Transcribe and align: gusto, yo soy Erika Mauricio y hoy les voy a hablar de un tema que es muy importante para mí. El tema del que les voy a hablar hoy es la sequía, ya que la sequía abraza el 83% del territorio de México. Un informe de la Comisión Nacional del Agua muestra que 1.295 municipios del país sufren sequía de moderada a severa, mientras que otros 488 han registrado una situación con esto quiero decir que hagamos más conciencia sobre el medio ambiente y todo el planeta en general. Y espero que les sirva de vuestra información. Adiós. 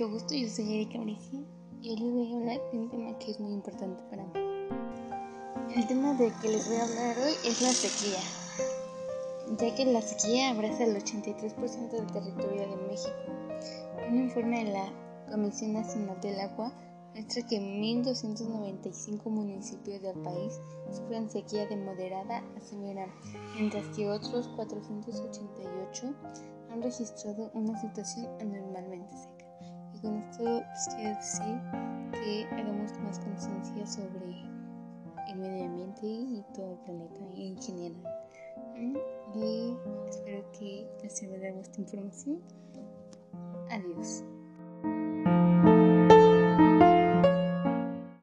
gusto, 0.00 0.34
yo 0.34 0.48
soy 0.48 0.74
Erika 0.74 0.96
Mauricio 0.96 1.44
y 1.82 1.90
hoy 1.90 1.96
les 1.96 2.12
voy 2.12 2.32
a 2.32 2.36
hablar 2.36 2.60
de 2.72 2.78
un 2.78 2.90
tema 2.90 3.18
que 3.18 3.30
es 3.30 3.38
muy 3.38 3.52
importante 3.52 4.02
para 4.08 4.24
mí. 4.24 4.32
El 5.76 5.86
tema 5.86 6.14
del 6.14 6.32
que 6.40 6.48
les 6.48 6.66
voy 6.66 6.76
a 6.78 6.84
hablar 6.84 7.18
hoy 7.18 7.34
es 7.44 7.60
la 7.60 7.68
sequía, 7.68 8.18
ya 9.58 9.74
que 9.74 9.84
la 9.84 10.00
sequía 10.00 10.50
abraza 10.50 10.84
el 10.84 10.96
83% 10.96 11.90
del 11.90 12.06
territorio 12.06 12.68
de 12.70 12.76
México. 12.88 13.12
Un 14.08 14.18
informe 14.18 14.64
de 14.64 14.72
la 14.72 14.92
Comisión 15.30 15.74
Nacional 15.74 16.18
del 16.22 16.40
Agua 16.40 16.72
muestra 17.12 17.46
que 17.46 17.60
1.295 17.60 19.24
municipios 19.26 20.00
del 20.00 20.18
país 20.22 20.58
sufren 20.90 21.30
sequía 21.30 21.66
de 21.66 21.76
moderada 21.76 22.42
a 22.56 22.60
severa, 22.60 23.06
mientras 23.54 23.86
que 23.94 24.08
otros 24.08 24.48
488 24.56 26.14
han 26.70 26.82
registrado 26.82 27.50
una 27.52 27.78
situación 27.78 28.26
con 28.38 28.54
esto 30.48 30.96
quiero 30.96 31.16
decir 31.16 31.60
que 32.12 32.46
hagamos 32.54 32.98
más 33.00 33.18
conciencia 33.20 33.86
sobre 33.86 34.36
el 35.28 35.38
medio 35.38 35.66
ambiente 35.66 36.06
y 36.06 36.44
todo 36.54 36.72
el 36.72 36.78
planeta 36.78 37.20
en 37.36 37.56
general. 37.60 38.02
Y 39.34 39.74
espero 40.08 40.44
que 40.52 40.86
les 41.02 41.12
sirva 41.12 41.36
de 41.36 41.52
vuestra 41.52 41.82
información. 41.82 42.40
Adiós. 43.70 44.24